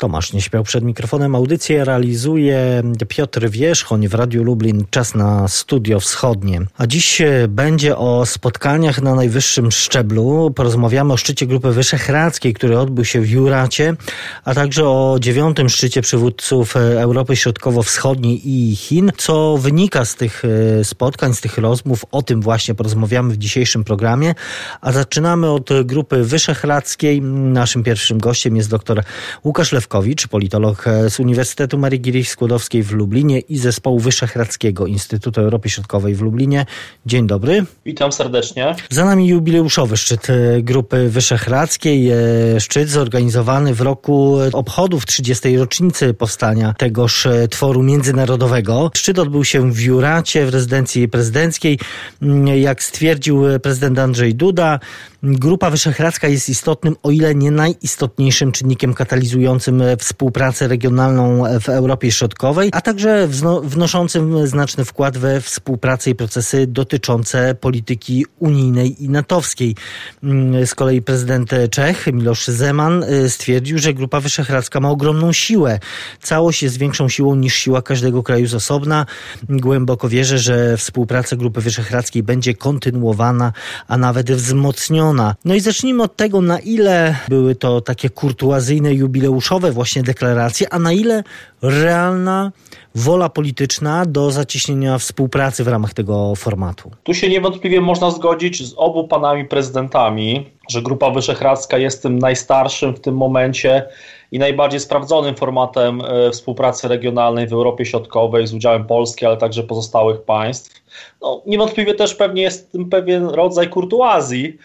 [0.00, 1.34] Tomasz nie śpiał przed mikrofonem.
[1.34, 4.84] Audycję realizuje Piotr Wierzchoń w Radiu Lublin.
[4.90, 6.60] Czas na Studio Wschodnie.
[6.78, 10.50] A dziś będzie o spotkaniach na najwyższym szczeblu.
[10.56, 13.96] Porozmawiamy o szczycie Grupy Wyszehradzkiej, który odbył się w Juracie,
[14.44, 19.12] a także o dziewiątym szczycie przywódców Europy Środkowo-Wschodniej i Chin.
[19.16, 20.42] Co wynika z tych
[20.80, 24.34] e, spotkań, z tych rozmów, o tym właśnie porozmawiamy w dzisiejszym programie.
[24.80, 27.22] A zaczynamy od Grupy Wyszehradzkiej.
[27.22, 29.04] Naszym pierwszym gościem jest dr
[29.44, 29.89] Łukasz Lewkowski
[30.30, 36.14] Politolog e, z Uniwersytetu Marii Curie Skłodowskiej w Lublinie i Zespołu Wyszehradzkiego Instytutu Europy Środkowej
[36.14, 36.66] w Lublinie.
[37.06, 37.64] Dzień dobry.
[37.84, 38.74] Witam serdecznie.
[38.90, 42.10] Za nami jubileuszowy szczyt e, Grupy Wyszehradzkiej.
[42.10, 42.16] E,
[42.60, 45.56] szczyt zorganizowany w roku obchodów 30.
[45.56, 48.90] rocznicy powstania tegoż tworu międzynarodowego.
[48.94, 51.78] Szczyt odbył się w Juracie, w rezydencji prezydenckiej.
[52.22, 54.78] Mm, jak stwierdził prezydent Andrzej Duda,
[55.22, 62.70] Grupa Wyszehradzka jest istotnym, o ile nie najistotniejszym czynnikiem katalizującym współpracę regionalną w Europie Środkowej,
[62.72, 63.28] a także
[63.62, 69.76] wnoszącym znaczny wkład we współpracę i procesy dotyczące polityki unijnej i natowskiej.
[70.22, 75.78] Mm, z kolei prezydent Czech Miloš Zeman stwierdził, że Grupa Wyszehradzka ma ogromną siłę.
[76.22, 79.06] Całość jest większą siłą niż siła każdego kraju z osobna.
[79.48, 83.52] Głęboko wierzę, że współpraca Grupy Wyszehradzkiej będzie kontynuowana,
[83.88, 85.09] a nawet wzmocniona
[85.44, 90.78] no i zacznijmy od tego, na ile były to takie kurtuazyjne, jubileuszowe właśnie deklaracje, a
[90.78, 91.24] na ile
[91.62, 92.52] realna
[92.94, 96.90] wola polityczna do zacieśnienia współpracy w ramach tego formatu.
[97.02, 102.94] Tu się niewątpliwie można zgodzić z obu panami prezydentami, że Grupa Wyszehradzka jest tym najstarszym
[102.94, 103.86] w tym momencie
[104.32, 109.62] i najbardziej sprawdzonym formatem e, współpracy regionalnej w Europie Środkowej z udziałem Polski, ale także
[109.62, 110.82] pozostałych państw.
[111.22, 114.58] No, niewątpliwie też pewnie jest tym pewien rodzaj kurtuazji,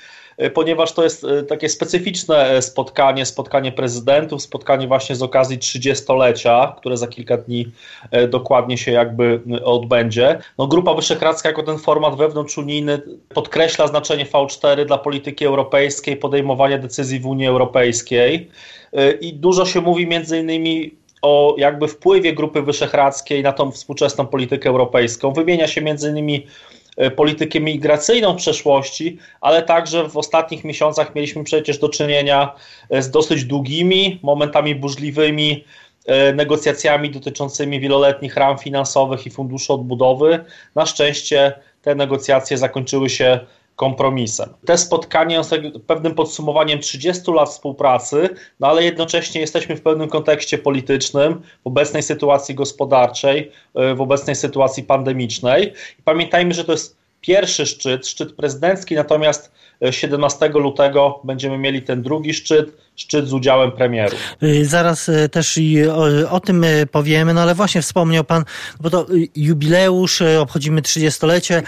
[0.53, 6.75] ponieważ to jest e, takie specyficzne e, spotkanie, spotkanie prezydentów, spotkanie właśnie z okazji 30-lecia,
[6.77, 7.71] które za kilka dni
[8.29, 10.39] dokładnie się jakby odbędzie.
[10.57, 13.01] No, Grupa Wyszehradzka jako ten format wewnątrzunijny
[13.33, 18.49] podkreśla znaczenie V4 dla polityki europejskiej, podejmowania decyzji w Unii Europejskiej
[19.21, 20.91] i dużo się mówi między innymi
[21.21, 25.33] o jakby wpływie Grupy Wyszehradzkiej na tą współczesną politykę europejską.
[25.33, 26.84] Wymienia się między innymi E,
[27.15, 32.55] politykę migracyjną w przeszłości, ale także w ostatnich miesiącach mieliśmy przecież do czynienia
[32.89, 35.63] e, z dosyć długimi, momentami burzliwymi
[36.05, 40.45] e, negocjacjami dotyczącymi wieloletnich ram finansowych i funduszu odbudowy.
[40.75, 43.39] Na szczęście te negocjacje zakończyły się
[43.75, 44.49] kompromisem.
[44.65, 45.55] Te spotkania są
[45.87, 52.03] pewnym podsumowaniem 30 lat współpracy, no ale jednocześnie jesteśmy w pewnym kontekście politycznym, w obecnej
[52.03, 53.51] sytuacji gospodarczej,
[53.95, 55.73] w obecnej sytuacji pandemicznej.
[55.99, 59.51] I pamiętajmy, że to jest pierwszy szczyt, szczyt prezydencki, natomiast
[59.91, 64.17] 17 lutego będziemy mieli ten drugi szczyt, szczyt z udziałem premieru.
[64.43, 68.45] Y, zaraz y, też i o, o, tym y, powiemy, no ale właśnie wspomniał Pan,
[68.79, 69.05] bo to
[69.35, 71.63] jubileusz, obchodzimy 30-lecie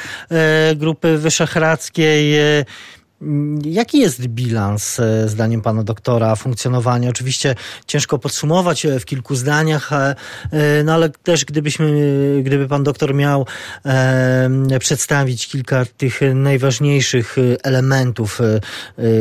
[0.75, 2.35] Grupy Wyszehradzkiej.
[3.65, 7.09] Jaki jest bilans, e, zdaniem pana doktora, funkcjonowania?
[7.09, 7.55] Oczywiście
[7.87, 10.15] ciężko podsumować e, w kilku zdaniach, e,
[10.83, 11.91] no ale też gdybyśmy,
[12.43, 13.45] gdyby pan doktor miał
[14.79, 18.39] przedstawić kilka tych najważniejszych elementów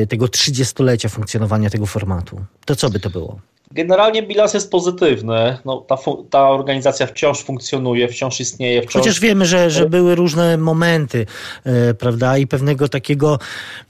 [0.09, 3.41] tego trzydziestolecia funkcjonowania tego formatu, to co by to było?
[3.71, 5.59] Generalnie bilans jest pozytywny.
[5.65, 5.97] No, ta,
[6.31, 8.83] ta organizacja wciąż funkcjonuje, wciąż istnieje.
[8.83, 8.93] Wciąż...
[8.93, 11.27] Chociaż wiemy, że, że były różne momenty,
[11.65, 13.39] e, prawda, i pewnego takiego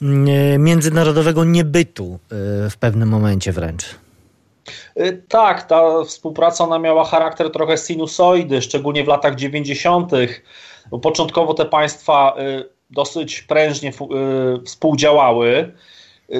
[0.03, 3.85] mm, e, międzynarodowego niebytu e, w pewnym momencie wręcz.
[4.97, 10.13] E, tak, ta współpraca ona miała charakter trochę sinusoidy, szczególnie w latach 90.
[11.03, 13.93] Początkowo te państwa e, dosyć prężnie e,
[14.65, 15.73] współdziałały.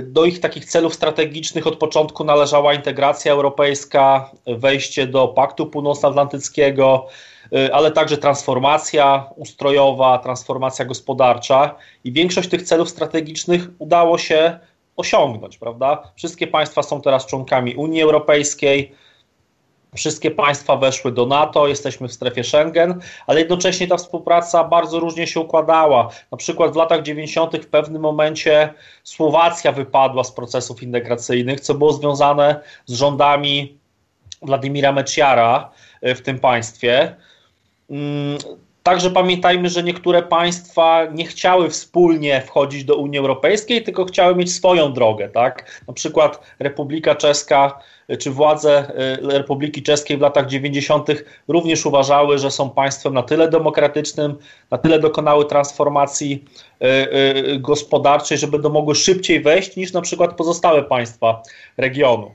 [0.03, 7.07] Do ich takich celów strategicznych od początku należała integracja europejska, wejście do Paktu Północnoatlantyckiego,
[7.53, 11.75] y, ale także transformacja ustrojowa, transformacja gospodarcza
[12.05, 14.59] i większość tych celów strategicznych udało się
[14.97, 16.13] osiągnąć, prawda?
[16.17, 18.93] Wszystkie państwa są teraz członkami Unii Europejskiej,
[19.95, 25.27] Wszystkie państwa weszły do NATO, jesteśmy w strefie Schengen, ale jednocześnie ta współpraca bardzo różnie
[25.27, 26.09] się układała.
[26.33, 27.57] Na przykład w latach 90.
[27.57, 28.75] w pewnym momencie
[29.05, 33.79] Słowacja wypadła z procesów integracyjnych, co było związane z rządami
[34.43, 35.71] Władimira Meciara
[36.03, 37.17] e, w tym państwie.
[38.87, 44.53] Także pamiętajmy, że niektóre państwa nie chciały wspólnie wchodzić do Unii Europejskiej, tylko chciały mieć
[44.53, 45.29] swoją drogę.
[45.29, 45.83] Tak?
[45.89, 47.81] Na przykład Republika Czeska
[48.19, 48.93] czy władze
[49.25, 51.09] y, Republiki Czeskiej w latach 90.
[51.49, 54.35] również uważały, że są państwem na tyle demokratycznym,
[54.71, 56.45] na tyle dokonały transformacji
[56.83, 61.43] y, y, gospodarczej, że będą mogły szybciej wejść niż na przykład pozostałe państwa
[61.77, 62.35] regionu.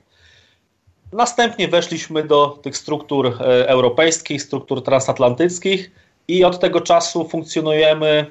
[1.13, 3.37] Następnie weszliśmy do tych struktur
[3.67, 5.91] europejskich, struktur transatlantyckich
[6.27, 8.25] i od tego czasu funkcjonujemy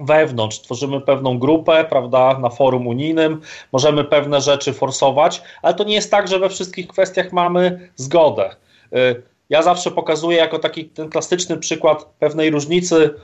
[0.00, 3.40] wewnątrz, tworzymy pewną grupę, prawda, na forum unijnym,
[3.72, 8.50] możemy pewne rzeczy forsować, ale to nie jest tak, że we wszystkich kwestiach mamy zgodę.
[8.92, 9.14] E,
[9.50, 13.14] ja zawsze pokazuję jako taki ten klasyczny przykład pewnej różnicy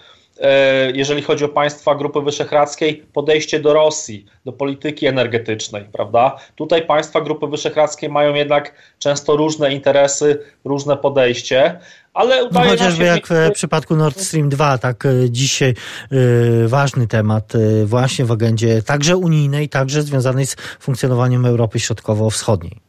[0.95, 6.37] jeżeli chodzi o państwa Grupy Wyszehradzkiej, podejście do Rosji, do polityki energetycznej, prawda?
[6.57, 11.79] Tutaj państwa Grupy Wyszehradzkiej mają jednak często różne interesy, różne podejście,
[12.15, 15.75] ale no chociażby jak w przypadku Nord Stream 2, tak e, dzisiaj
[16.13, 22.81] y, ważny temat y, właśnie w agendzie także unijnej, także związanej z funkcjonowaniem Europy Środkowo-Wschodniej.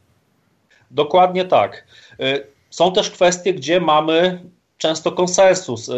[0.90, 1.84] Dokładnie tak.
[2.70, 4.40] Są też kwestie, gdzie mamy
[4.78, 5.90] często konsensus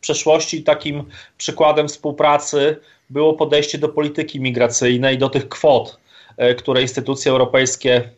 [0.00, 1.04] przeszłości takim
[1.36, 2.76] przykładem współpracy
[3.10, 5.98] było podejście do polityki migracyjnej, do tych kwot,
[6.36, 8.10] e, które instytucje europejskie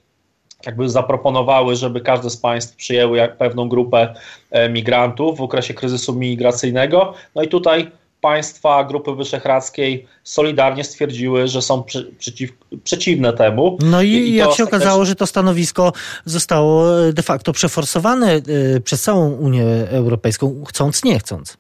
[0.67, 4.15] jakby zaproponowały, żeby każde z państw przyjęły pewną grupę
[4.51, 7.15] e, migrantów w okresie kryzysu migracyjnego.
[7.35, 7.91] No i tutaj
[8.21, 12.51] państwa Grupy Wyszehradzkiej solidarnie stwierdziły, że są przy, przeciw,
[12.85, 13.79] przeciwne temu.
[13.81, 15.93] No i, I jak się okazało, że to stanowisko
[16.25, 18.41] zostało de facto przeforsowane e,
[18.81, 21.57] przez całą Unię Europejską, chcąc, nie chcąc.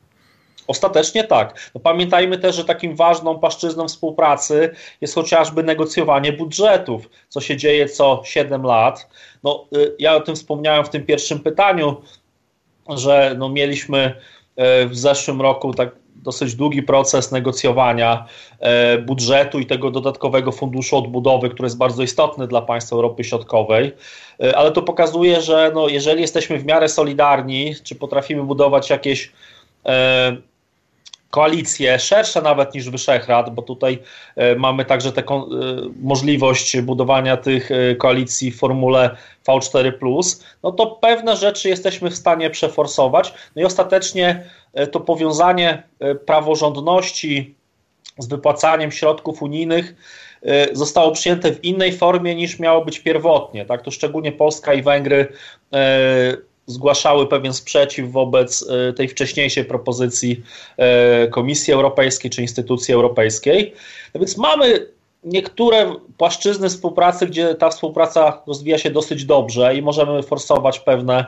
[0.70, 1.70] Ostatecznie tak.
[1.74, 4.70] No pamiętajmy też, że takim ważną płaszczyzną współpracy
[5.00, 9.08] jest chociażby negocjowanie budżetów, co się dzieje co 7 lat.
[9.42, 11.96] No, y, ja o tym wspomniałem w tym pierwszym pytaniu,
[12.88, 14.14] że no, mieliśmy
[14.84, 18.26] y, w zeszłym roku tak dosyć długi proces negocjowania
[18.94, 23.92] y, budżetu i tego dodatkowego funduszu odbudowy, który jest bardzo istotny dla państw Europy Środkowej,
[24.54, 29.32] ale to pokazuje, że no, jeżeli jesteśmy w miarę solidarni, czy potrafimy budować jakieś
[31.30, 33.98] koalicje szersze nawet niż Wyszehrad, bo tutaj
[34.36, 35.46] e, mamy także tę e,
[36.02, 39.16] możliwość budowania tych e, koalicji w formule
[39.48, 39.92] V4,
[40.62, 43.34] no to pewne rzeczy jesteśmy w stanie przeforsować.
[43.56, 44.44] No i ostatecznie
[44.92, 45.82] to powiązanie
[46.26, 47.54] praworządności
[48.18, 49.94] z wypłacaniem środków unijnych
[50.72, 53.66] zostało przyjęte w innej formie niż miało być pierwotnie.
[53.66, 53.82] Tak?
[53.82, 55.32] To szczególnie Polska i Węgry
[56.66, 60.42] zgłaszały pewien sprzeciw wobec e, tej wcześniejszej propozycji
[60.76, 63.74] e, Komisji Europejskiej czy instytucji europejskiej.
[64.14, 64.86] No więc mamy
[65.24, 71.26] niektóre płaszczyzny współpracy, gdzie ta współpraca rozwija się dosyć dobrze i możemy forsować pewne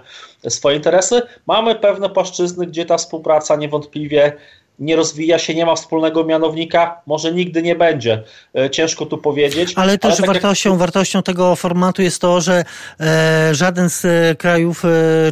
[0.48, 1.22] swoje interesy.
[1.46, 4.32] Mamy pewne płaszczyzny, gdzie ta współpraca niewątpliwie
[4.78, 8.22] nie rozwija się, nie ma wspólnego mianownika, może nigdy nie będzie.
[8.58, 9.72] E, ciężko tu powiedzieć.
[9.76, 10.78] Ale też ale tak wartością, jak...
[10.78, 12.64] wartością tego formatu jest to, że
[13.00, 14.82] e, żaden z e, krajów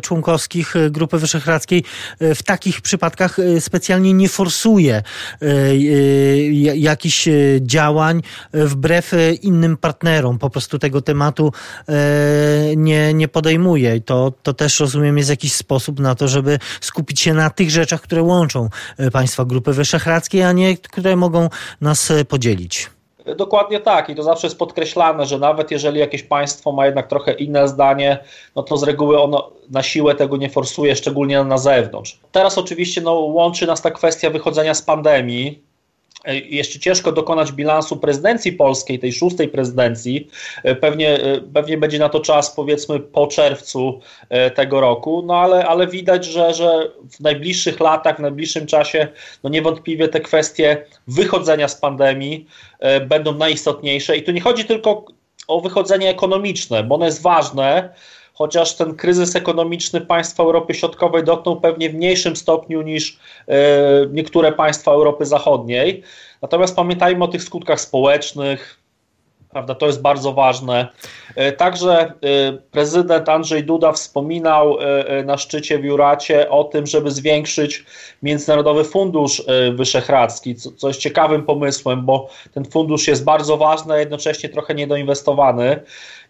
[0.02, 1.84] członkowskich Grupy Wyszehradzkiej
[2.20, 5.02] w takich przypadkach specjalnie nie forsuje
[6.74, 7.28] jakichś
[7.60, 8.22] działań
[8.52, 10.38] wbrew innym partnerom.
[10.38, 11.52] Po prostu tego tematu
[12.76, 13.96] nie, nie podejmuje.
[13.96, 17.70] I to, to też rozumiem jest jakiś sposób na to, żeby skupić się na tych
[17.70, 18.68] rzeczach, które łączą
[19.12, 21.48] państwa państwa Grupy Wyszehradzkiej, a nie które mogą
[21.80, 22.90] nas e, podzielić.
[23.36, 27.32] Dokładnie tak i to zawsze jest podkreślane, że nawet jeżeli jakieś państwo ma jednak trochę
[27.32, 28.18] inne zdanie,
[28.56, 32.18] no to z reguły ono na siłę tego nie forsuje, szczególnie na zewnątrz.
[32.32, 35.62] Teraz oczywiście no, łączy nas ta kwestia wychodzenia z pandemii,
[36.26, 40.28] jeszcze ciężko dokonać bilansu prezydencji polskiej, tej szóstej prezydencji.
[40.62, 44.00] E, pewnie, e, pewnie będzie na to czas, powiedzmy, po czerwcu
[44.54, 49.08] tego roku, no ale, ale widać, że, że w najbliższych latach, w najbliższym czasie,
[49.44, 52.46] no niewątpliwie te kwestie wychodzenia z pandemii
[53.06, 54.16] będą najistotniejsze.
[54.16, 55.04] I tu nie chodzi tylko
[55.48, 57.94] o wychodzenie ekonomiczne, bo ono jest ważne,
[58.40, 63.18] chociaż ten kryzys ekonomiczny państwa Europy Środkowej dotknął pewnie w mniejszym stopniu niż
[63.48, 63.56] e,
[64.12, 66.02] niektóre państwa Europy Zachodniej.
[66.42, 68.79] Natomiast pamiętajmy o tych skutkach społecznych,
[69.50, 70.88] Prawda, to jest bardzo ważne.
[71.36, 72.12] E, także e,
[72.70, 74.76] prezydent Andrzej Duda wspominał
[75.24, 77.84] na szczycie w Juracie o tym, żeby zwiększyć
[78.22, 79.42] Międzynarodowy Fundusz
[79.74, 85.80] Wyszehradzki, co jest ciekawym pomysłem, bo ten fundusz jest bardzo ważny, a jednocześnie trochę niedoinwestowany.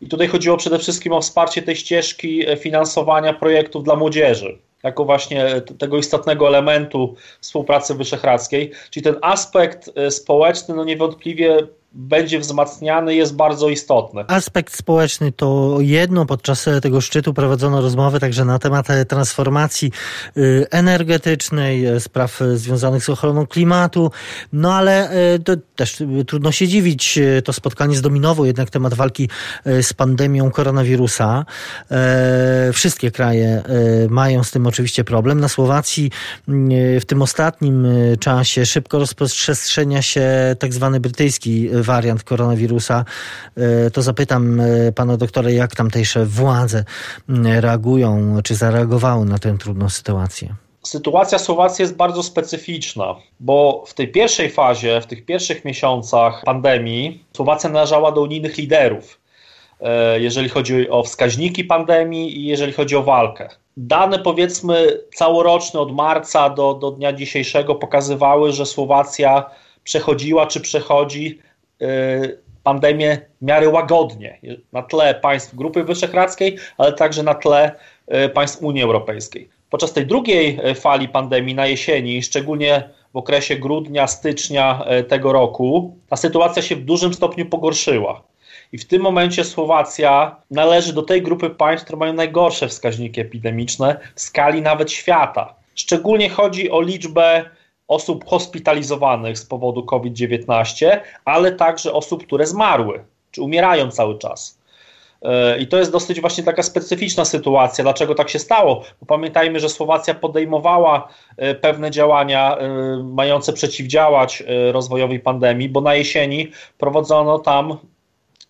[0.01, 5.05] I tutaj chodziło przede wszystkim o wsparcie tej ścieżki e, finansowania projektów dla młodzieży jako
[5.05, 5.47] właśnie
[5.79, 13.35] tego istotnego elementu współpracy wyszehradzkiej, czyli ten aspekt e, społeczny no niewątpliwie będzie wzmacniany, jest
[13.35, 14.25] bardzo istotny.
[14.29, 16.27] Aspekt społeczny to jedno.
[16.27, 19.93] Podczas tego szczytu prowadzono rozmowy także na temat transformacji
[20.37, 24.11] y, energetycznej, e, spraw związanych z ochroną klimatu.
[24.53, 27.19] No ale e, to też trudno się dziwić.
[27.19, 29.29] E, to spotkanie zdominowało jednak temat walki
[29.83, 31.45] z pandemią koronawirusa.
[32.73, 33.63] Wszystkie kraje
[34.09, 35.41] mają z tym oczywiście problem.
[35.41, 36.11] Na Słowacji
[37.01, 37.87] w tym ostatnim
[38.21, 43.05] czasie szybko rozprzestrzenia się tak zwany brytyjski wariant koronawirusa,
[43.93, 44.63] to zapytam
[44.95, 46.85] pana doktora, jak tamtejsze władze
[47.61, 50.55] reagują, czy zareagowały na tę trudną sytuację.
[50.83, 57.25] Sytuacja Słowacji jest bardzo specyficzna, bo w tej pierwszej fazie, w tych pierwszych miesiącach pandemii,
[57.37, 59.21] Słowacja należała do unijnych liderów,
[59.81, 63.49] e, jeżeli chodzi o wskaźniki pandemii i jeżeli chodzi o walkę.
[63.77, 69.51] Dane powiedzmy całoroczne od marca do, do dnia dzisiejszego pokazywały, że Słowacja
[69.85, 71.50] przechodziła czy przechodzi e,
[72.63, 74.39] pandemię w miarę łagodnie
[74.73, 77.73] na tle państw Grupy Wyszehradzkiej, ale także na tle
[78.07, 79.49] e, państw Unii Europejskiej.
[79.71, 85.97] Podczas tej drugiej e, fali pandemii na jesieni, szczególnie w okresie grudnia, stycznia tego roku,
[86.09, 88.23] ta sytuacja się w dużym stopniu pogorszyła.
[88.73, 94.01] I w tym momencie Słowacja należy do tej grupy państw, które mają najgorsze wskaźniki epidemiczne
[94.15, 95.55] w skali nawet świata.
[95.75, 97.45] Szczególnie chodzi o liczbę
[97.91, 104.61] osób hospitalizowanych z powodu COVID-19, ale także osób, które zmarły czy umierają cały czas.
[105.59, 107.85] I to jest dosyć właśnie taka specyficzna sytuacja.
[107.85, 108.83] Dlaczego tak się stało?
[109.01, 112.69] Bo pamiętajmy, że Słowacja podejmowała e, pewne działania e,
[113.03, 117.77] mające przeciwdziałać e, rozwojowi pandemii, bo na jesieni prowadzono tam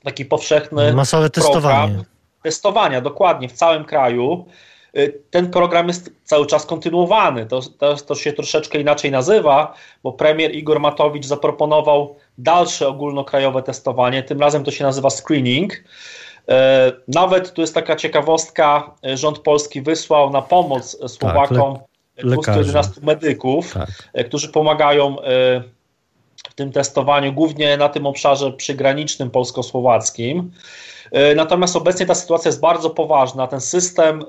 [0.05, 2.05] taki powszechny masowe testowanie.
[2.43, 4.45] Testowania, dokładnie, w całym kraju.
[5.31, 7.47] Ten program jest cały czas kontynuowany.
[7.47, 14.23] To, to, to, się troszeczkę inaczej nazywa, bo premier Igor Matowicz zaproponował dalsze ogólnokrajowe testowanie.
[14.23, 15.73] Tym razem to się nazywa screening.
[16.49, 21.79] E, nawet tu jest taka ciekawostka, e, rząd polski wysłał na pomoc Słowakom
[22.17, 24.27] tak, le 211 medyków, tak.
[24.27, 25.17] Którzy pomagają
[26.61, 30.51] tym testowaniu, głównie na tym obszarze przygranicznym polsko-słowackim.
[31.13, 33.47] E, natomiast obecnie ta sytuacja jest bardzo poważna.
[33.47, 34.23] Ten system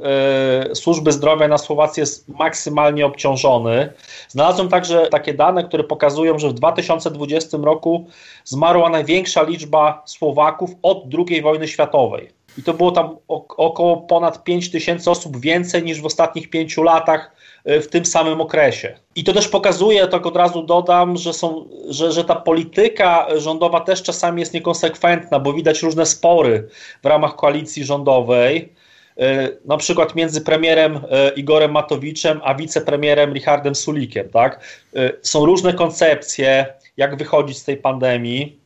[0.72, 3.94] e, służby zdrowia na Słowacji jest maksymalnie obciążony.
[4.30, 8.08] Znalazłem także takie dane, które pokazują, że w 2020 roku
[8.44, 12.30] zmarła największa liczba Słowaków od II wojny światowej.
[12.58, 13.18] I to było tam
[13.58, 17.32] około ponad 5 tysięcy osób więcej niż w ostatnich pięciu latach
[17.66, 18.98] w tym samym okresie.
[19.16, 23.80] I to też pokazuje, tak od razu dodam, że, są, że, że ta polityka rządowa
[23.80, 26.68] też czasami jest niekonsekwentna, bo widać różne spory
[27.04, 28.74] w ramach koalicji rządowej.
[29.18, 34.30] E, na przykład między premierem e, Igorem Matowiczem a wicepremierem Richardem Sulikiem.
[34.30, 34.82] Tak?
[35.22, 36.66] Są różne koncepcje,
[36.98, 38.60] jak wychodzić z tej pandemii,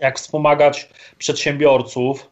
[0.00, 0.88] jak wspomagać
[1.18, 2.30] przedsiębiorców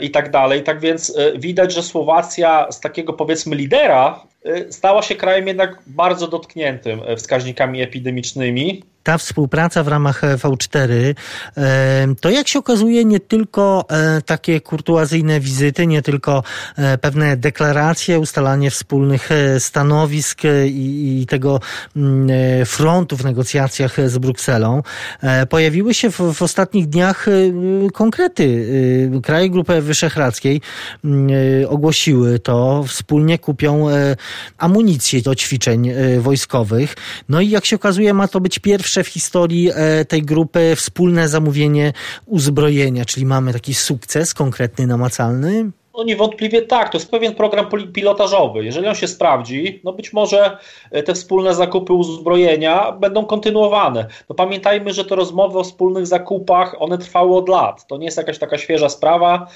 [0.00, 0.62] i tak dalej.
[0.62, 4.35] Tak więc widać, że Słowacja z takiego powiedzmy lidera Y,
[4.70, 11.14] stała się krajem jednak bardzo dotkniętym e, wskaźnikami epidemicznymi ta współpraca w ramach e, V4
[11.56, 16.42] e, to jak się okazuje nie tylko e, takie kurtuazyjne wizyty, nie tylko
[17.00, 21.60] pewne deklaracje, ustalanie wspólnych stanowisk i, tego
[21.96, 24.82] mm, frontu w negocjacjach z Brukselą.
[25.48, 27.26] Pojawiły się w, w ostatnich dniach
[27.94, 28.66] konkrety.
[29.22, 30.60] Kraje Grupy Wyszehradzkiej
[31.04, 31.28] mm,
[31.68, 33.86] ogłosiły to, wspólnie kupią
[34.58, 36.96] amunicję do ćwiczeń wojskowych.
[37.28, 40.76] No i jak się okazuje ma to być pierwszy pierwsze w historii e, tej grupy
[40.76, 41.92] wspólne zamówienie
[42.26, 45.70] uzbrojenia, czyli mamy taki sukces konkretny, namacalny?
[45.96, 48.64] No niewątpliwie tak, to jest pewien program pilotażowy.
[48.64, 50.58] Jeżeli on się sprawdzi, no być może
[50.90, 54.06] e, te wspólne zakupy uzbrojenia będą kontynuowane.
[54.28, 57.86] No pamiętajmy, że te rozmowy o wspólnych zakupach, one trwały od lat.
[57.86, 59.46] To nie jest jakaś taka świeża sprawa.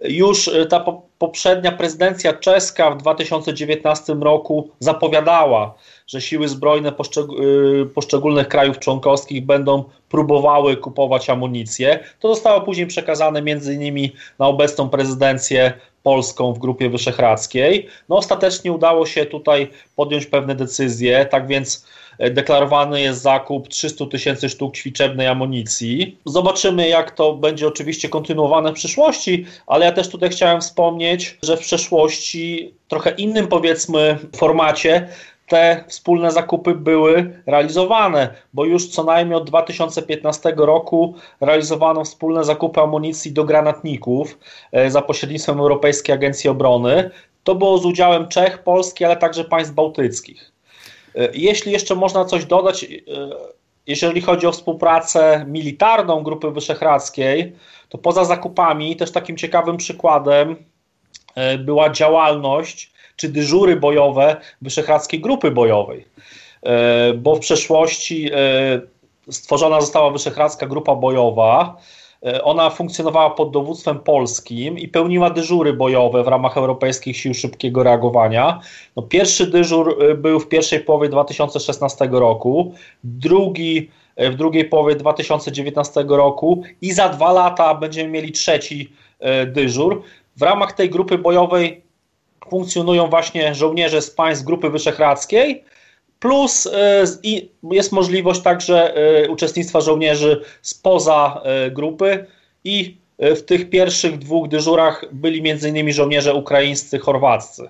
[0.00, 0.84] Już e, ta
[1.18, 5.74] poprzednia prezydencja czeska w 2019 roku zapowiadała,
[6.06, 12.04] że siły zbrojne y, poszczególnych krajów członkowskich będą próbowały kupować amunicję.
[12.20, 17.88] To zostało później przekazane między innymi na obecną prezydencję polską w Grupie Wyszehradzkiej.
[18.08, 21.99] No ostatecznie udało się tutaj podjąć pewne decyzje, tak więc e,
[22.30, 26.18] deklarowany jest zakup 300 tysięcy sztuk ćwiczebnej amunicji.
[26.24, 31.56] Zobaczymy jak to będzie oczywiście kontynuowane w przyszłości, ale ja też tutaj chciałem wspomnieć, że
[31.56, 35.08] w przeszłości trochę innym powiedzmy formacie
[35.50, 42.80] te wspólne zakupy były realizowane, bo już co najmniej od 2015 roku realizowano wspólne zakupy
[42.80, 44.38] amunicji do granatników
[44.72, 47.10] e, za pośrednictwem Europejskiej Agencji Obrony.
[47.44, 50.49] To było z udziałem Czech, Polski, ale także państw bałtyckich.
[51.16, 52.88] E, jeśli jeszcze można coś dodać, e,
[53.86, 57.52] jeżeli chodzi o współpracę militarną Grupy Wyszehradzkiej,
[57.88, 60.56] to poza zakupami też takim ciekawym przykładem
[61.58, 66.06] była działalność czy dyżury bojowe Wyszehradzkiej Grupy Bojowej.
[66.62, 68.80] E, bo w przeszłości e,
[69.30, 71.76] stworzona została Wyszehradzka Grupa Bojowa.
[72.26, 77.82] E, ona funkcjonowała pod dowództwem polskim i pełniła dyżury bojowe w ramach Europejskich Sił Szybkiego
[77.82, 78.60] Reagowania.
[78.96, 82.74] No, pierwszy dyżur był w pierwszej połowie 2016 roku,
[83.04, 88.92] drugi w drugiej połowie 2019 roku i za dwa lata będziemy mieli trzeci
[89.46, 90.02] dyżur.
[90.36, 91.82] W ramach tej grupy bojowej
[92.50, 95.64] funkcjonują właśnie żołnierze z państw Grupy Wyszehradzkiej,
[96.20, 96.68] plus
[97.70, 98.94] jest możliwość także
[99.28, 102.26] uczestnictwa żołnierzy spoza grupy
[102.64, 105.92] i w tych pierwszych dwóch dyżurach byli m.in.
[105.92, 107.68] żołnierze ukraińscy, chorwaccy.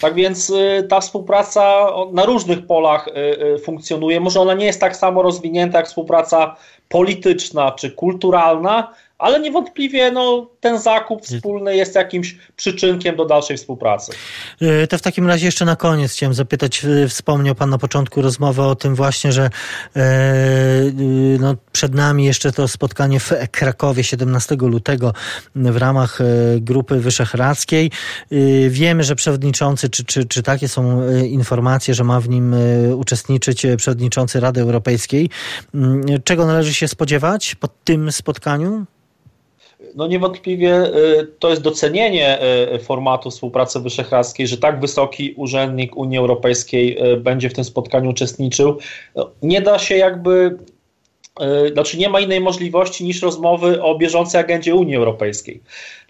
[0.00, 3.12] Tak więc y, ta współpraca na różnych polach y,
[3.54, 4.20] y, funkcjonuje.
[4.20, 6.56] Może ona nie jest tak samo rozwinięta jak współpraca
[6.88, 14.12] polityczna czy kulturalna, ale niewątpliwie no, ten zakup wspólny jest jakimś przyczynkiem do dalszej współpracy.
[14.60, 18.22] E, to w takim razie jeszcze na koniec chciałem zapytać, e, wspomniał Pan na początku
[18.22, 19.50] rozmowy o tym właśnie, że
[19.96, 20.00] e,
[21.38, 25.12] no, przed nami jeszcze to spotkanie w Krakowie 17 lutego
[25.54, 26.18] w ramach
[26.60, 27.90] Grupy Wyszehradzkiej.
[28.68, 32.54] Wiemy, że przewodniczący, czy, czy, czy takie są informacje, że ma w nim
[32.94, 35.30] uczestniczyć przewodniczący Rady Europejskiej.
[35.74, 38.86] Mm, czego należy się spodziewać po tym spotkaniu?
[39.94, 42.38] No niewątpliwie y, to jest docenienie
[42.74, 48.10] y, formatu współpracy wyszehradzkiej, że tak wysoki urzędnik Unii Europejskiej y, będzie w tym spotkaniu
[48.10, 48.78] uczestniczył.
[49.16, 50.58] No, nie da się jakby,
[51.72, 55.60] znaczy nie ma innej możliwości niż rozmowy o bieżącej agendzie Unii Europejskiej.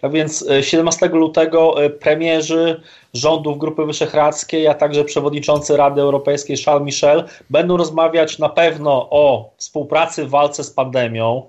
[0.01, 2.81] Tak więc 17 lutego premierzy
[3.13, 9.49] rządów Grupy Wyszehradzkiej, a także przewodniczący Rady Europejskiej Charles Michel będą rozmawiać na pewno o
[9.57, 11.43] współpracy w walce z pandemią,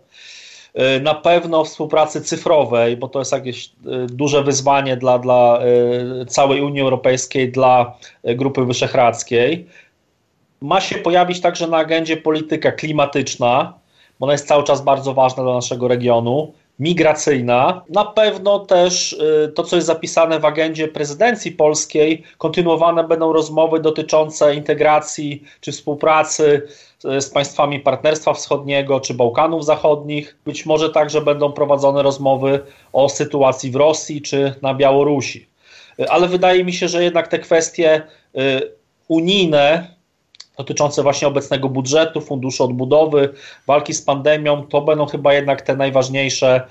[1.02, 3.70] na pewno współpracy cyfrowej, bo to jest jakieś e,
[4.06, 5.58] duże wyzwanie dla, dla
[6.20, 9.66] e, całej Unii Europejskiej, dla Grupy Wyszehradzkiej.
[10.60, 13.74] Ma się pojawić także na agendzie polityka klimatyczna,
[14.20, 17.84] bo ona jest cały czas bardzo ważna dla naszego regionu migracyjna.
[17.88, 19.18] Na pewno też
[19.54, 26.62] to, co jest zapisane w agendzie prezydencji polskiej, kontynuowane będą rozmowy dotyczące integracji czy współpracy
[27.02, 30.37] z państwami Partnerstwa Wschodniego czy Bałkanów Zachodnich.
[30.44, 32.60] Być może także będą prowadzone rozmowy
[32.92, 35.46] o sytuacji w Rosji czy na Białorusi.
[36.08, 38.02] Ale wydaje mi się, że jednak te kwestie
[38.38, 38.72] y,
[39.08, 39.94] unijne,
[40.60, 43.28] dotyczące właśnie obecnego budżetu, funduszu odbudowy,
[43.66, 46.62] walki z pandemią, to będą chyba jednak te najważniejsze,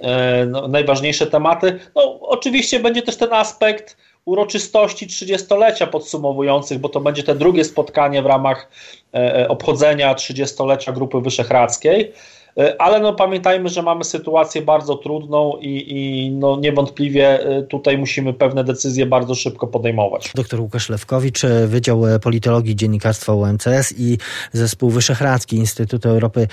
[0.00, 0.06] y,
[0.46, 1.78] no, najważniejsze tematy.
[1.94, 8.22] No, oczywiście będzie też ten aspekt uroczystości 30-lecia podsumowujących, bo to będzie te drugie spotkanie
[8.22, 8.70] w ramach
[9.14, 12.12] e, e, obchodzenia 30-lecia Grupy Wyszehradzkiej.
[12.58, 18.32] E, ale no, pamiętajmy, że mamy sytuację bardzo trudną i, i no, niewątpliwie tutaj musimy
[18.32, 20.32] pewne decyzje bardzo szybko podejmować.
[20.34, 24.18] Doktor Łukasz Lewkowicz, Wydział Politologii Dziennikarstwa UMCS i
[24.52, 26.46] Zespół Wyszehradzki Instytutu Europy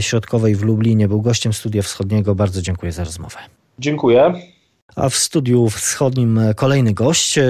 [0.00, 2.34] Środkowej w Lublinie był gościem Studia Wschodniego.
[2.34, 3.36] Bardzo dziękuję za rozmowę.
[3.78, 4.34] Dziękuję.
[4.96, 7.44] A w studiu wschodnim kolejny gość, e,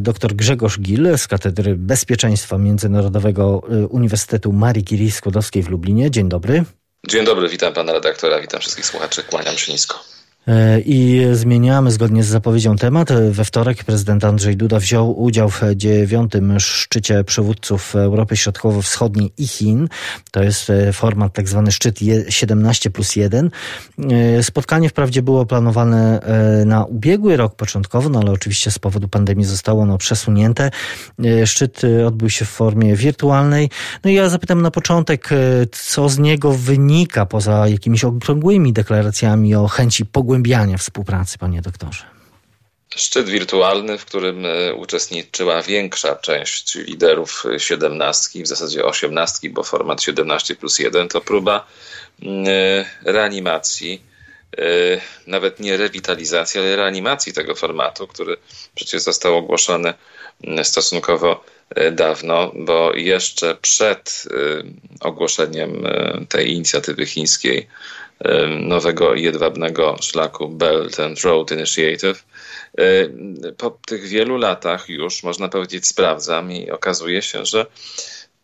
[0.00, 6.10] dr Grzegorz Gil z Katedry Bezpieczeństwa Międzynarodowego e, Uniwersytetu Marii Curie Skłodowskiej w Lublinie.
[6.10, 6.64] Dzień dobry.
[7.08, 10.04] Dzień dobry, witam pana redaktora, witam wszystkich słuchaczy, kłaniam się nisko.
[10.48, 13.08] E, I zmieniamy zgodnie z zapowiedzią temat.
[13.30, 19.88] We wtorek prezydent Andrzej Duda wziął udział w dziewiątym szczycie przywódców Europy Środkowo-Wschodniej i Chin.
[20.30, 21.98] To jest e, format tak zwany szczyt
[22.28, 23.50] 17 plus 1.
[23.98, 26.20] E, spotkanie wprawdzie było planowane
[26.66, 30.70] na ubiegły rok początkowo, no ale oczywiście z powodu pandemii zostało ono przesunięte.
[31.44, 33.70] Szczyt odbył się w formie wirtualnej.
[34.04, 35.28] No i ja zapytam na początek,
[35.72, 42.04] co z niego wynika poza jakimiś okrągłymi deklaracjami o chęci pogłębienia pogłębiania współpracy, panie doktorze?
[42.96, 50.02] Szczyt wirtualny, w którym e, uczestniczyła większa część liderów siedemnastki, w zasadzie osiemnastki, bo format
[50.02, 51.66] 17 plus 1 to próba
[52.22, 54.02] mm, e, reanimacji,
[54.58, 54.62] e,
[55.26, 58.36] nawet nie rewitalizacji, ale reanimacji tego formatu, który
[58.74, 59.94] przecież został ogłoszony
[60.44, 61.44] mm, stosunkowo
[61.92, 64.24] dawno, bo jeszcze przed
[65.00, 65.86] ogłoszeniem
[66.28, 67.68] tej inicjatywy chińskiej
[68.60, 72.24] nowego jedwabnego szlaku Belt and Road Initiative.
[73.56, 77.66] Po tych wielu latach już, można powiedzieć, sprawdzam i okazuje się, że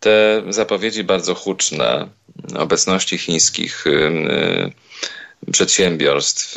[0.01, 2.09] te zapowiedzi bardzo huczne
[2.59, 3.85] obecności chińskich
[5.53, 6.55] przedsiębiorstw,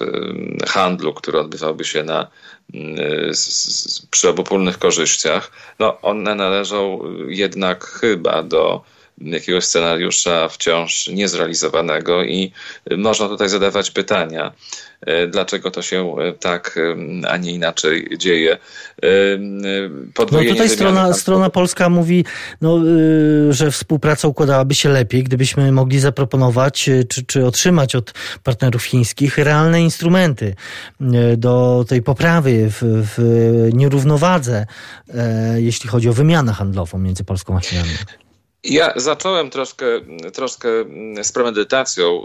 [0.68, 2.28] handlu, który odbywałby się na,
[4.12, 8.84] przy obopólnych korzyściach, no one należą jednak chyba do
[9.22, 12.52] jakiegoś scenariusza wciąż niezrealizowanego i
[12.98, 14.52] można tutaj zadawać pytania,
[15.02, 16.80] e, dlaczego to się e, tak,
[17.28, 18.58] a nie inaczej dzieje.
[20.14, 22.26] Podwojenie no tutaj strona, strona polska mówi,
[22.62, 22.80] no,
[23.50, 29.82] że współpraca układałaby się lepiej, gdybyśmy mogli zaproponować czy, czy otrzymać od partnerów chińskich realne
[29.82, 30.56] instrumenty
[31.38, 33.20] do tej poprawy w, w
[33.74, 34.66] nierównowadze,
[35.56, 37.90] jeśli chodzi o wymianę handlową między Polską a Chinami.
[38.64, 39.86] Ja zacząłem troszkę,
[40.34, 40.70] troszkę
[41.24, 42.22] z premedytacją,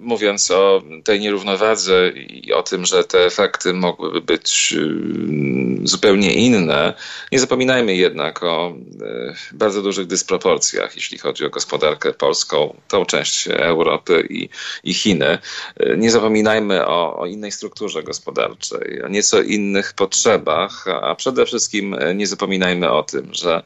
[0.00, 6.94] mówiąc o tej nierównowadze i o tym, że te efekty mogłyby być mm, zupełnie inne.
[7.32, 13.48] Nie zapominajmy jednak o e, bardzo dużych dysproporcjach, jeśli chodzi o gospodarkę polską, tą część
[13.48, 14.48] Europy i,
[14.84, 15.38] i Chiny.
[15.76, 21.96] E, nie zapominajmy o, o innej strukturze gospodarczej, o nieco innych potrzebach, a przede wszystkim
[22.14, 23.62] nie zapominajmy o tym, że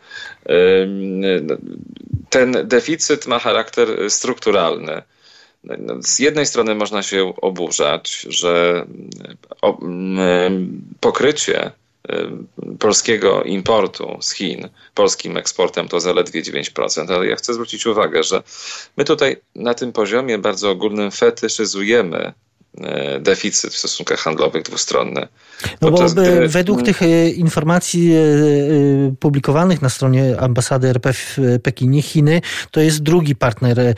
[2.30, 5.02] ten deficyt ma charakter strukturalny.
[5.64, 8.86] No, z jednej strony można się oburzać, że
[11.00, 11.72] pokrycie
[12.78, 18.42] polskiego importu z Chin polskim eksportem to zaledwie 9%, ale ja chcę zwrócić uwagę, że
[18.96, 22.32] my tutaj na tym poziomie bardzo ogólnym fetyszyzujemy
[23.20, 25.28] deficyt w stosunkach handlowych dwustronny.
[25.80, 26.48] No bo gdy...
[26.48, 28.16] według tych e, informacji e,
[29.20, 33.94] publikowanych na stronie ambasady RP w Pekinie, Chiny to jest drugi partner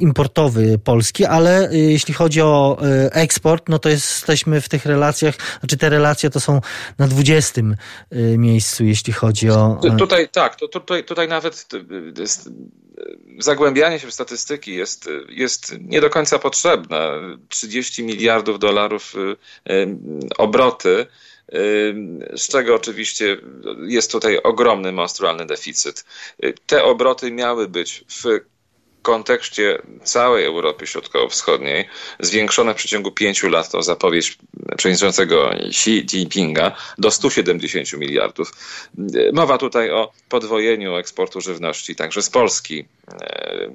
[0.00, 2.78] importowy Polski, ale jeśli chodzi o
[3.12, 6.60] eksport, no to jesteśmy w tych relacjach, znaczy te relacje to są
[6.98, 7.62] na 20
[8.38, 9.80] miejscu, jeśli chodzi o...
[9.98, 11.66] Tutaj tak, to, tutaj, tutaj nawet
[13.38, 17.10] zagłębianie się w statystyki jest, jest nie do końca potrzebne.
[17.48, 19.96] 30 miliardów dolarów y, y,
[20.38, 21.06] obroty
[21.54, 23.36] y, z czego oczywiście
[23.86, 26.04] jest tutaj ogromny monstrualny deficyt.
[26.66, 28.40] Te obroty miały być w
[29.06, 31.88] kontekście całej Europy Środkowo-Wschodniej
[32.20, 34.38] zwiększone w przeciągu pięciu lat, to zapowiedź
[34.76, 38.52] przewodniczącego Xi Jinpinga, do 170 miliardów.
[39.32, 42.84] Mowa tutaj o podwojeniu eksportu żywności, także z Polski.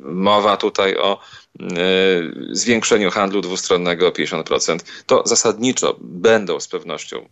[0.01, 1.65] Mowa tutaj o e,
[2.51, 4.79] zwiększeniu handlu dwustronnego o 50%.
[5.05, 7.29] To zasadniczo będą z pewnością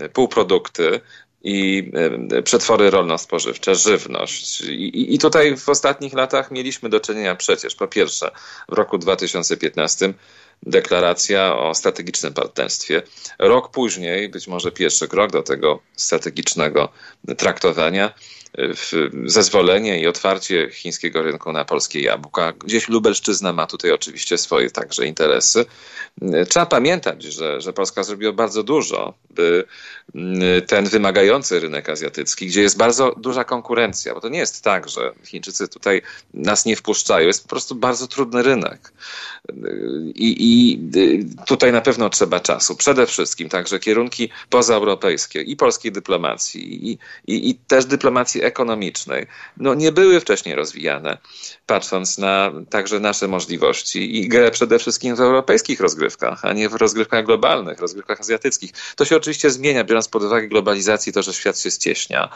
[0.00, 1.00] e, półprodukty,
[1.42, 1.90] i
[2.32, 4.60] e, przetwory rolno-spożywcze, żywność.
[4.60, 8.30] I, I, tutaj w ostatnich latach mieliśmy do czynienia przecież, po pierwsze,
[8.68, 10.14] w roku 2015
[10.62, 13.02] deklaracja o strategicznym partnerstwie.
[13.38, 16.88] Rok później, być może pierwszy krok do tego strategicznego
[17.36, 18.14] traktowania,
[19.24, 22.52] zezwolenie i otwarcie chińskiego rynku na polskie jabłka.
[22.52, 25.64] Gdzieś Lubelszczyzna ma tutaj oczywiście swoje także interesy.
[26.48, 29.64] Trzeba pamiętać, że, że Polska zrobiła bardzo dużo, by
[30.14, 34.88] mm, ten wymagający rynek azjatycki, gdzie jest bardzo duża konkurencja, bo to nie jest tak,
[34.88, 36.02] że Chińczycy tutaj
[36.34, 38.92] nas nie wpuszczają, jest po prostu bardzo trudny rynek.
[40.14, 40.80] I, i
[41.46, 42.76] tutaj na pewno trzeba czasu.
[42.76, 49.74] Przede wszystkim także kierunki pozaeuropejskie i polskiej dyplomacji, i, i, i też dyplomacji ekonomicznej, no
[49.74, 51.18] nie były wcześniej rozwijane,
[51.66, 56.74] patrząc na także nasze możliwości i grę przede wszystkim w europejskich rozgrywkach, a nie w
[56.74, 58.72] rozgrywkach globalnych, rozgrywkach azjatyckich.
[58.96, 62.28] To się oczywiście zmienia, biorąc pod uwagę globalizację, to, że świat się ścieśnia,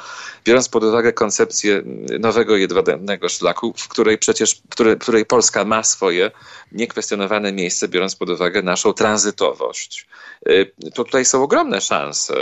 [0.45, 1.83] biorąc pod uwagę koncepcję
[2.21, 6.31] nowego jedwabnego szlaku, w której przecież, w której, której Polska ma swoje
[6.73, 10.07] niekwestionowane miejsce, biorąc pod uwagę naszą tranzytowość.
[10.49, 12.35] Y, to tutaj są ogromne szanse.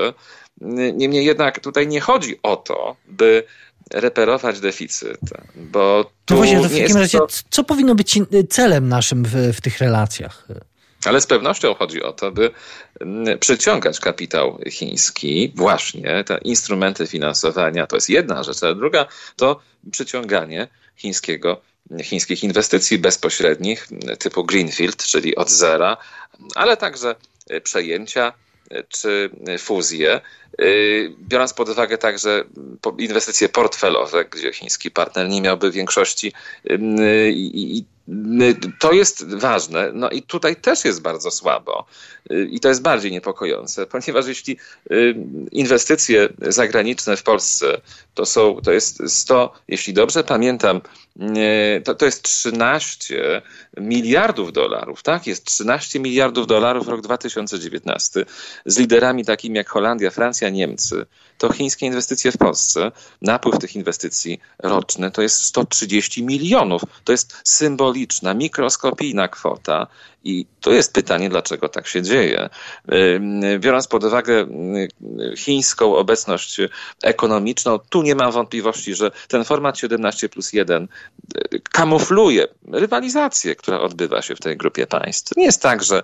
[0.92, 3.44] Niemniej jednak tutaj nie chodzi o to, by
[3.94, 5.20] reperować deficyt,
[5.56, 7.26] bo tu no właśnie, to w takim razie, to...
[7.50, 8.18] co powinno być
[8.50, 10.46] celem naszym w, w tych relacjach?
[11.04, 12.50] Ale z pewnością chodzi o to, by
[13.40, 19.60] przyciągać kapitał chiński, właśnie te instrumenty finansowania to jest jedna rzecz, a druga to
[19.92, 21.60] przyciąganie chińskiego
[22.02, 25.96] chińskich inwestycji bezpośrednich typu Greenfield, czyli od zera,
[26.54, 27.14] ale także
[27.62, 28.32] przejęcia
[28.88, 30.20] czy fuzje,
[31.18, 32.44] biorąc pod uwagę także
[32.98, 36.32] inwestycje portfelowe, gdzie chiński partner nie miałby większości
[37.30, 37.84] i
[38.78, 39.90] to jest ważne.
[39.92, 41.86] No i tutaj też jest bardzo słabo.
[42.50, 44.56] I to jest bardziej niepokojące, ponieważ jeśli
[45.52, 47.80] inwestycje zagraniczne w Polsce
[48.14, 50.80] to są, to jest 100, jeśli dobrze pamiętam,
[51.84, 53.42] to, to jest 13
[53.76, 55.26] miliardów dolarów, tak?
[55.26, 58.24] Jest 13 miliardów dolarów rok 2019
[58.66, 61.06] z liderami takimi jak Holandia, Francja, Niemcy.
[61.38, 66.82] To chińskie inwestycje w Polsce, napływ tych inwestycji roczny to jest 130 milionów.
[67.04, 67.36] To jest
[68.00, 69.86] symboliczna, mikroskopijna kwota.
[70.24, 72.48] I to jest pytanie, dlaczego tak się dzieje.
[73.58, 74.46] Biorąc pod uwagę
[75.36, 76.60] chińską obecność
[77.02, 80.88] ekonomiczną, tu nie mam wątpliwości, że ten format 17 plus 1
[81.72, 85.36] kamufluje rywalizację, która odbywa się w tej grupie państw.
[85.36, 86.02] Nie jest tak, że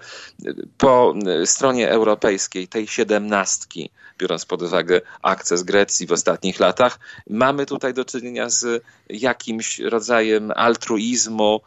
[0.78, 6.98] po stronie europejskiej tej siedemnastki, biorąc pod uwagę akces Grecji w ostatnich latach,
[7.30, 11.60] mamy tutaj do czynienia z jakimś rodzajem altruizmu,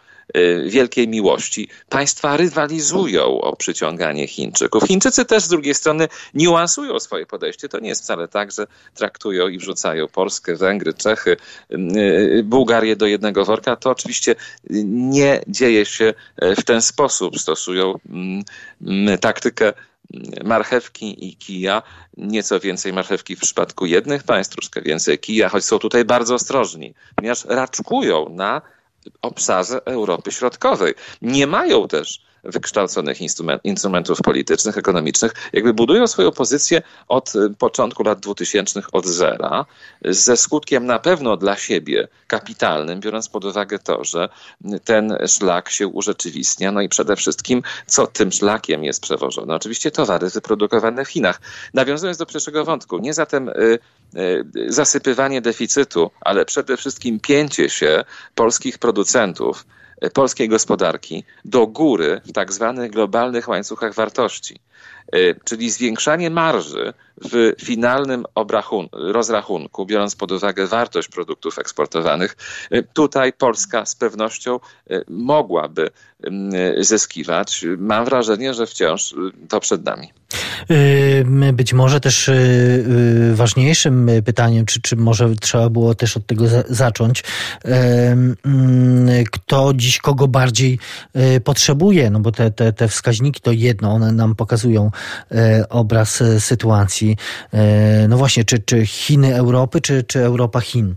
[0.65, 1.70] wielkiej miłości.
[1.89, 4.84] Państwa rywalizują o przyciąganie Chińczyków.
[4.84, 7.70] Chińczycy też z drugiej strony niuansują swoje podejście.
[7.70, 11.38] To nie jest wcale tak, że traktują i wrzucają Polskę, Węgry, Czechy,
[12.44, 13.76] Bułgarię do jednego worka.
[13.76, 14.36] To oczywiście
[14.86, 17.39] nie dzieje się w ten sposób.
[17.39, 17.94] Stosują
[19.22, 19.74] taktykę
[20.44, 21.82] marchewki i kija.
[22.18, 26.94] Nieco więcej marchewki w przypadku jednych państw, troszkę więcej kija, choć są tutaj bardzo ostrożni,
[27.15, 28.62] ponieważ raczkują na
[29.22, 30.93] obszarze Europy Środkowej.
[31.22, 38.04] Nie mają też wykształconych instrument, instrumentów politycznych, ekonomicznych, jakby budują swoją pozycję od y, początku
[38.04, 39.65] lat 2000 od zera,
[40.06, 44.30] ze skutkiem na pewno dla siebie kapitalnym, biorąc pod uwagę to, że
[44.84, 49.56] ten szlak się urzeczywistnia, no i przede wszystkim, co tym szlakiem jest przewożone.
[49.56, 51.41] Oczywiście towary wyprodukowane w Chinach.
[51.73, 53.80] Nawiązując do pierwszego wątku, nie zatem y,
[54.15, 58.04] y, zasypywanie deficytu, ale przede wszystkim pięcie się
[58.36, 59.65] polskich producentów
[60.14, 64.60] polskiej gospodarki do góry w tak zwanych globalnych łańcuchach wartości.
[65.12, 66.93] E, czyli zwiększanie marży
[67.32, 68.26] w finalnym
[68.91, 72.38] rozrachunku, biorąc pod uwagę wartość produktów eksportowanych,
[72.72, 75.89] e, tutaj Polska z pewnością e, mogłaby
[76.80, 77.65] zyskiwać.
[77.78, 79.15] Mam wrażenie, że wciąż
[79.50, 80.12] to przed nami.
[81.54, 82.30] Być może też
[83.34, 87.24] ważniejszym pytaniem, czy, czy może trzeba było też od tego zacząć,
[89.32, 90.80] kto dziś kogo bardziej
[91.43, 94.91] potrzebuje, no bo te, te, te wskaźniki to jedno, one nam pokazują
[95.70, 97.18] obraz e, sytuacji.
[97.54, 100.96] E, no właśnie, czy, czy Chiny Europy, czy, czy Europa Chin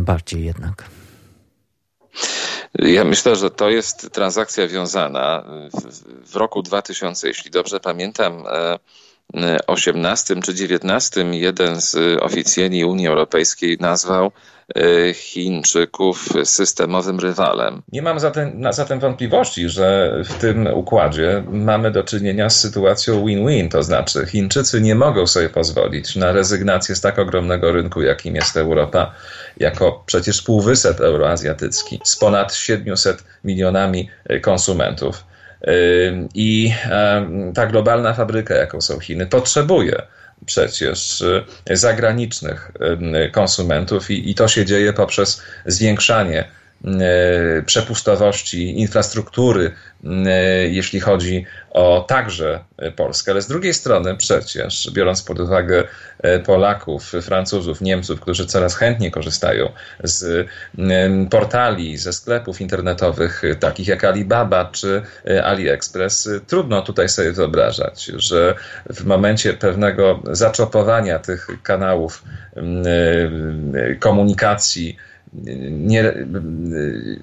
[0.00, 0.84] bardziej jednak?
[2.78, 5.44] Ja myślę, że to jest transakcja wiązana.
[6.26, 8.44] W, roku 2000, jeśli dobrze pamiętam,
[9.66, 14.30] 18 czy 19 jeden z oficjeli Unii Europejskiej nazwał e,
[15.14, 17.82] Chińczyków systemowym rywalem.
[17.92, 23.68] Nie mam zatem, zatem wątpliwości, że w tym układzie mamy do czynienia z sytuacją win-win,
[23.68, 28.56] to znaczy Chińczycy nie mogą sobie pozwolić na rezygnację z tak ogromnego rynku, jakim jest
[28.56, 29.14] Europa,
[29.56, 34.10] jako przecież półwysep euroazjatycki z ponad 700 milionami
[34.42, 35.24] konsumentów
[36.34, 36.74] i
[37.54, 40.02] ta globalna fabryka, jaką są Chiny, potrzebuje
[40.46, 41.20] przecież
[41.70, 42.70] y, zagranicznych
[43.32, 46.48] konsumentów i, i to się dzieje poprzez zwiększanie
[47.66, 49.72] przepustowości infrastruktury,
[50.04, 50.30] e,
[50.68, 52.64] jeśli chodzi o także
[52.96, 55.84] Polskę, ale z drugiej strony przecież, biorąc pod uwagę
[56.18, 59.72] e, Polaków, Francuzów, Niemców, którzy coraz chętniej korzystają
[60.04, 60.48] z
[61.30, 65.02] portali, ze sklepów internetowych takich jak Alibaba czy
[65.44, 68.54] AliExpress, trudno tutaj sobie wyobrażać, że
[68.90, 72.24] w momencie pewnego zaczopowania tych kanałów
[74.00, 74.96] komunikacji,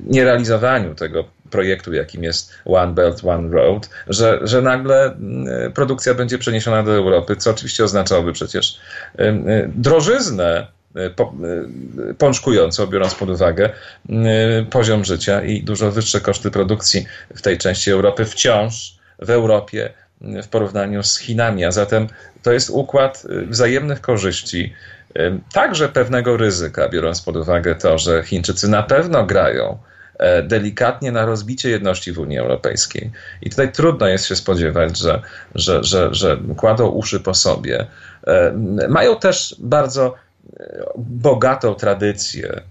[0.05, 6.37] nierealizowaniu tego projektu, jakim jest One Belt, One Road, że, że nagle mm, produkcja będzie
[6.37, 8.79] przeniesiona do Europy, co oczywiście oznaczałoby przecież
[9.67, 10.99] drożyznę y,
[12.09, 13.69] y, pączkującą, biorąc pod uwagę
[14.09, 14.13] y,
[14.69, 20.47] poziom życia i dużo wyższe koszty produkcji w tej części Europy wciąż w Europie w
[20.47, 21.65] porównaniu z Chinami.
[21.65, 22.07] A zatem
[22.43, 24.73] to jest układ wzajemnych korzyści,
[25.53, 29.77] także pewnego ryzyka, biorąc pod uwagę to, że Chińczycy na pewno grają
[30.19, 33.11] e, delikatnie na rozbicie jedności w Unii Europejskiej.
[33.41, 35.21] I tutaj trudno jest się spodziewać, że,
[35.55, 37.87] że, że, że kładą uszy po sobie.
[38.89, 40.15] Mają też bardzo
[40.59, 42.61] e, bogatą tradycję e,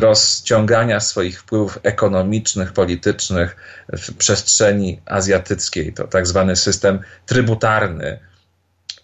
[0.00, 3.56] rozciągania swoich wpływów ekonomicznych, politycznych
[3.92, 5.92] w przestrzeni azjatyckiej.
[5.92, 8.18] To tak zwany system trybutarny,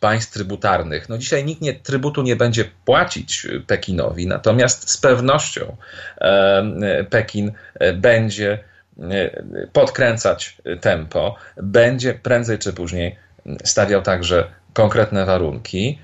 [0.00, 1.08] państw trybutarnych.
[1.08, 5.76] No dzisiaj nikt nie, trybutu nie będzie płacić Pekinowi, natomiast z pewnością
[6.20, 8.58] e, Pekin e, będzie
[8.98, 13.16] e, podkręcać tempo, będzie prędzej czy później
[13.64, 15.98] stawiał także konkretne warunki,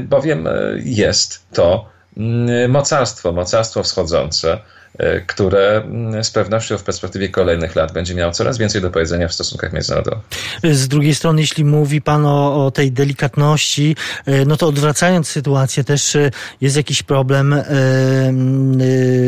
[0.00, 0.48] bowiem
[0.84, 1.90] jest to
[2.68, 4.79] mocarstwo, mocarstwo wschodzące E,
[5.26, 9.32] które mm, z pewnością w perspektywie kolejnych lat będzie miało coraz więcej do powiedzenia w
[9.32, 10.20] stosunkach międzynarodowych.
[10.72, 15.84] Z drugiej strony, jeśli mówi Pan o, o tej delikatności, e, no to odwracając sytuację,
[15.84, 17.54] też e, jest jakiś problem,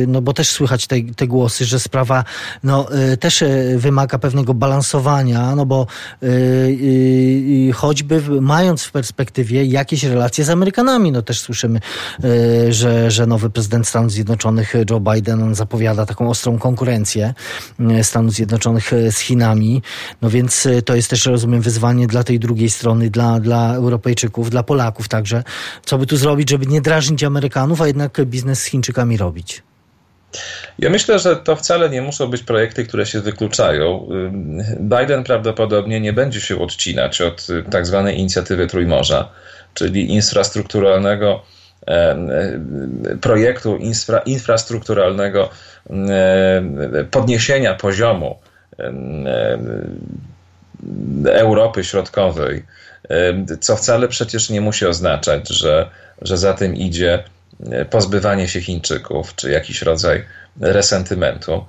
[0.07, 2.25] no bo też słychać te, te głosy, że sprawa
[2.63, 2.87] no,
[3.21, 3.45] też
[3.77, 5.87] wymaga pewnego balansowania, no bo
[7.75, 11.81] choćby mając w perspektywie jakieś relacje z Amerykanami, no też słyszymy,
[12.69, 17.35] że, że nowy prezydent Stanów Zjednoczonych Joe Biden zapowiada taką ostrą konkurencję
[17.81, 19.83] e, Stanów Zjednoczonych e, z Chinami.
[20.23, 24.51] No więc e, to jest też, rozumiem, wyzwanie dla tej drugiej strony, dla, dla Europejczyków,
[24.51, 25.43] dla Polaków także.
[25.85, 29.63] Co by tu zrobić, żeby nie drażnić Amerykanów, a jednak biznes z Chińczykami robić?
[30.79, 34.09] Ja myślę, że to wcale nie muszą być projekty, które się wykluczają.
[34.81, 39.29] Biden prawdopodobnie nie będzie się odcinać od tak zwanej inicjatywy Trójmorza,
[39.75, 41.43] czyli infrastrukturalnego
[43.21, 45.51] projektu infra, infrastrukturalnego
[47.11, 48.39] podniesienia poziomu
[51.27, 52.65] Europy Środkowej,
[53.61, 55.91] co wcale przecież nie musi oznaczać, że,
[56.23, 57.25] że za tym idzie
[57.91, 60.25] pozbywanie się Chińczyków, czy jakiś rodzaj
[60.61, 61.65] resentymentu.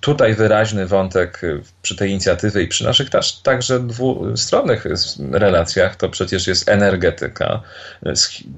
[0.00, 1.40] Tutaj wyraźny wątek
[1.82, 3.08] przy tej inicjatywie i przy naszych
[3.42, 4.84] także dwustronnych
[5.32, 7.62] relacjach to przecież jest energetyka.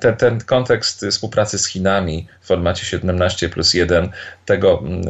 [0.00, 4.10] Ten, ten kontekst współpracy z Chinami w formacie 17 plus 1
[4.46, 5.02] tego mm,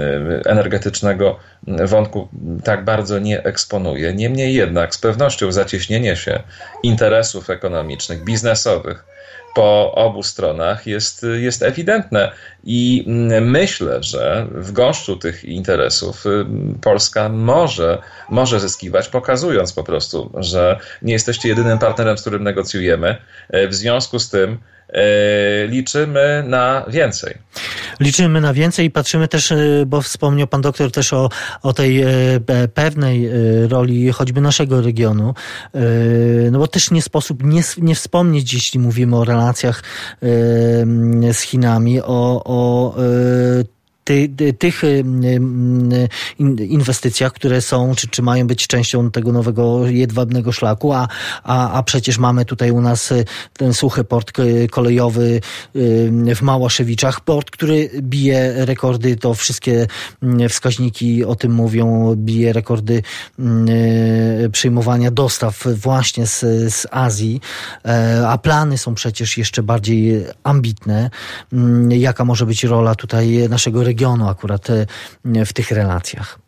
[0.47, 2.29] energetycznego wątku
[2.65, 4.15] tak bardzo nie eksponuje.
[4.15, 6.43] Niemniej jednak z pewnością zacieśnienie się
[6.83, 9.05] interesów ekonomicznych, biznesowych,
[9.57, 12.33] po obu stronach jest, jest ewidentne.
[12.65, 13.05] I
[13.41, 16.47] myślę, że w gąszczu tych interesów y,
[16.83, 17.99] Polska może,
[18.31, 23.17] może zyskiwać, pokazując po prostu, że nie jesteście jedynym partnerem, z którym negocjujemy.
[23.69, 24.76] W związku z tym, E,
[25.69, 27.35] liczymy na więcej.
[28.01, 31.29] Liczymy na więcej i patrzymy też, e, bo wspomniał pan doktor też o,
[31.63, 32.09] o tej e,
[32.75, 33.31] pewnej
[33.69, 35.35] roli choćby naszego regionu,
[36.51, 39.83] no bo też nie sposób nie, nie wspomnieć, jeśli mówimy o relacjach
[41.33, 42.95] z Chinami, o, o
[44.07, 45.05] ty, tych y,
[46.41, 51.09] y, inwestycjach, które są, czy, czy mają być częścią tego nowego jedwabnego szlaku, a,
[51.43, 53.25] a, a przecież mamy tutaj u nas y,
[53.57, 54.33] ten suchy port
[54.71, 55.41] kolejowy
[56.35, 59.87] w Małaszewiczach, port, który bije rekordy, to wszystkie
[60.49, 63.03] wskaźniki o tym mówią, bije rekordy
[64.53, 66.41] przyjmowania dostaw właśnie z,
[66.75, 67.41] z Azji,
[67.85, 71.11] e, a plany są przecież jeszcze bardziej ambitne.
[71.89, 73.96] Jaka może być rola tutaj naszego regionu?
[73.97, 76.39] Regionu akurat e, w tych relacjach.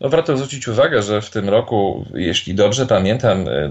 [0.00, 3.70] No warto zwrócić uwagę, że w tym roku, jeśli dobrze pamiętam, e,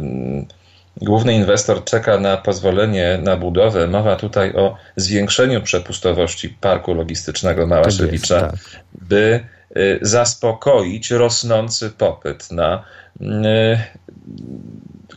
[0.97, 3.87] główny inwestor czeka na pozwolenie na budowę.
[3.87, 8.55] Mowa tutaj o zwiększeniu przepustowości parku logistycznego Małaszewicza, tak.
[8.93, 9.39] by
[9.75, 12.83] e, zaspokoić rosnący popyt na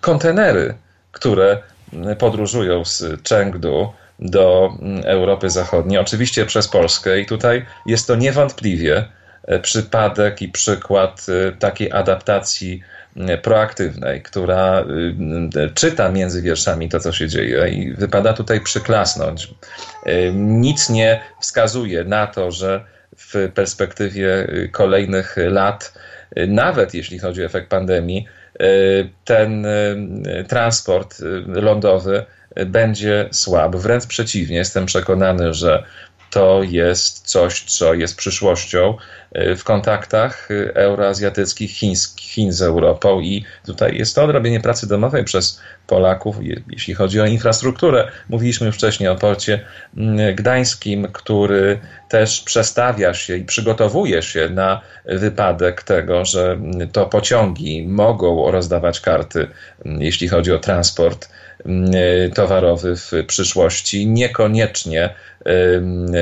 [0.00, 0.74] kontenery,
[1.12, 1.62] które
[2.18, 9.04] podróżują z Chengdu do mm, Europy Zachodniej, oczywiście przez Polskę, i tutaj jest to niewątpliwie
[9.44, 12.83] e, przypadek i przykład e, takiej adaptacji
[13.16, 14.85] e, proaktywnej, która
[15.74, 19.54] czyta między wierszami to, co się dzieje, i wypada tutaj przyklasnąć.
[20.35, 22.85] Nic nie wskazuje na to, że
[23.16, 25.92] w perspektywie kolejnych lat,
[26.48, 28.26] nawet jeśli chodzi o efekt pandemii,
[29.24, 29.66] ten
[30.48, 32.24] transport lądowy
[32.67, 33.79] będzie słaby.
[33.79, 35.85] Wręcz przeciwnie, jestem przekonany, że
[36.31, 38.97] to jest coś, co jest przyszłością
[39.37, 41.71] y, w kontaktach y, euroazjatyckich
[42.17, 46.37] Chin z Europą i tutaj jest to odrobienie pracy domowej przez Polaków,
[46.71, 48.09] jeśli chodzi o infrastrukturę.
[48.29, 49.61] Mówiliśmy już wcześniej o porcie
[49.97, 57.07] mm, gdańskim, który też przestawia się i przygotowuje się na wypadek tego, że mm, to
[57.07, 59.49] pociągi mogą rozdawać karty,
[59.85, 61.29] mm, jeśli chodzi o transport
[62.35, 65.14] towarowy w przyszłości, niekoniecznie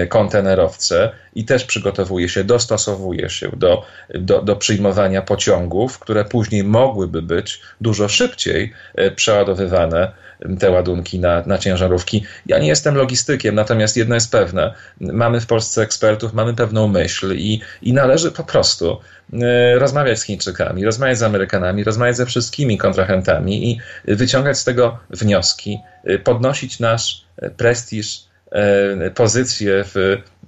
[0.08, 7.22] kontenerowce i też przygotowuje się, dostosowuje się do, do, do przyjmowania pociągów, które później mogłyby
[7.22, 10.12] być dużo szybciej e, przeładowywane
[10.58, 12.24] te ładunki na, na ciężarówki.
[12.46, 14.74] Ja nie jestem logistykiem, natomiast jedno jest pewne.
[15.00, 18.98] Mamy w Polsce ekspertów, mamy pewną myśl i, i należy po prostu
[19.32, 23.80] e, rozmawiać z Chińczykami, rozmawiać z Amerykanami, rozmawiać ze wszystkimi kontrahentami i
[24.14, 27.24] wyciągać z tego wnioski, e, podnosić nasz
[27.56, 28.35] prestiż E,
[29.14, 29.94] pozycję w,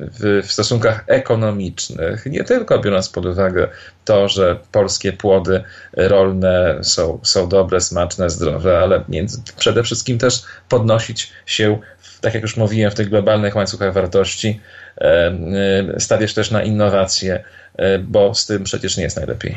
[0.00, 3.68] w, w, stosunkach ekonomicznych, nie tylko biorąc pod uwagę
[4.04, 5.64] to, że polskie płody
[5.96, 9.04] rolne są, są dobre, smaczne, zdrowe, ale
[9.58, 11.78] przede wszystkim też podnosić się,
[12.20, 14.60] tak jak już mówiłem, w tych globalnych łańcuchach wartości,
[15.00, 17.67] e, e, stawiać też na innowacje, E,
[18.04, 19.56] bo z tym przecież nie jest najlepiej.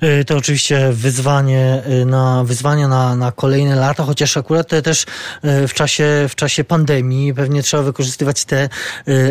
[0.00, 5.06] E, to oczywiście wyzwanie e, na, wyzwania na, na kolejne lata, chociaż akurat też
[5.42, 8.68] w czasie, w czasie pandemii pewnie trzeba wykorzystywać te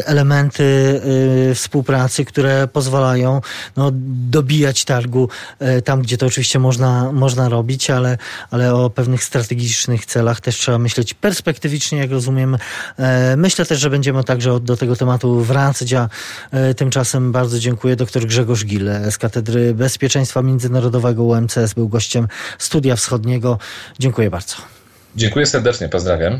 [0.05, 1.01] elementy
[1.55, 3.41] współpracy, które pozwalają
[3.77, 3.91] no,
[4.29, 5.29] dobijać targu
[5.85, 8.17] tam, gdzie to oczywiście można, można robić, ale,
[8.51, 12.57] ale o pewnych strategicznych celach też trzeba myśleć perspektywicznie, jak rozumiem.
[13.37, 16.09] Myślę też, że będziemy także do tego tematu wracać, a
[16.77, 22.27] tymczasem bardzo dziękuję doktor Grzegorz Gil z Katedry Bezpieczeństwa Międzynarodowego UMCS był gościem
[22.57, 23.57] Studia Wschodniego.
[23.99, 24.55] Dziękuję bardzo.
[25.15, 26.39] Dziękuję serdecznie, pozdrawiam.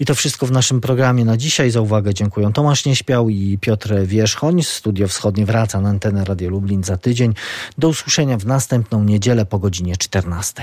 [0.00, 1.70] I to wszystko w naszym programie na dzisiaj.
[1.70, 4.62] Za uwagę dziękuję Tomasz Nieśpiał i Piotr Wierzchoń.
[4.62, 7.34] Studio Wschodnie wraca na antenę Radio Lublin za tydzień.
[7.78, 10.62] Do usłyszenia w następną niedzielę po godzinie 14.